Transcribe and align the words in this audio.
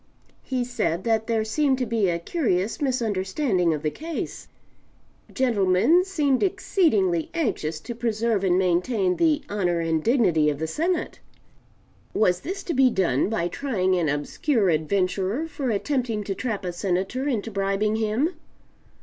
He 0.41 0.65
said 0.65 1.03
that 1.03 1.27
there 1.27 1.43
seemed 1.45 1.77
to 1.77 1.85
be 1.85 2.09
a 2.09 2.17
curious 2.17 2.81
misunderstanding 2.81 3.71
of 3.71 3.83
the 3.83 3.91
case. 3.91 4.47
Gentlemen 5.31 6.03
seemed 6.05 6.41
exceedingly 6.41 7.29
anxious 7.35 7.79
to 7.81 7.93
preserve 7.93 8.43
and 8.43 8.57
maintain 8.57 9.17
the 9.17 9.43
honor 9.47 9.79
and 9.79 10.03
dignity 10.03 10.49
of 10.49 10.57
the 10.57 10.65
Senate. 10.65 11.19
Was 12.15 12.39
this 12.39 12.63
to 12.63 12.73
be 12.73 12.89
done 12.89 13.29
by 13.29 13.47
trying 13.47 13.93
an 13.95 14.09
obscure 14.09 14.69
adventurer 14.71 15.47
for 15.47 15.69
attempting 15.69 16.23
to 16.23 16.33
trap 16.33 16.65
a 16.65 16.73
Senator 16.73 17.27
into 17.27 17.51
bribing 17.51 17.97
him? 17.97 18.29